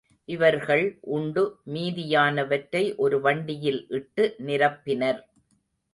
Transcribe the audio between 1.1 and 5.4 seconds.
உண்டு மீதியானவற்றை ஒரு வண்டியில் இட்டு நிரப்பினர்.